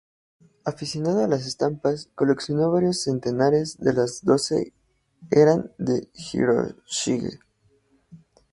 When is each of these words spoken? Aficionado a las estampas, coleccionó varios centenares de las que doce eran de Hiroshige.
Aficionado 0.65 1.23
a 1.23 1.27
las 1.27 1.45
estampas, 1.45 2.09
coleccionó 2.15 2.71
varios 2.71 3.03
centenares 3.03 3.77
de 3.77 3.93
las 3.93 4.21
que 4.21 4.25
doce 4.25 4.73
eran 5.29 5.71
de 5.77 6.09
Hiroshige. 6.15 7.37